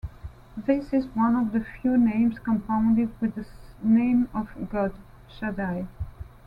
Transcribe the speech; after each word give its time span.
This 0.57 0.91
is 0.93 1.05
one 1.13 1.35
of 1.35 1.51
the 1.51 1.59
few 1.63 1.95
names 1.95 2.39
compounded 2.39 3.11
with 3.21 3.35
the 3.35 3.45
name 3.83 4.29
of 4.33 4.47
God, 4.71 4.95
Shaddai. 5.29 5.85